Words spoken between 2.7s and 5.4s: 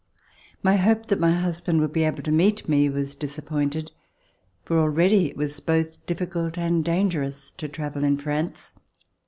was disappointed, for already it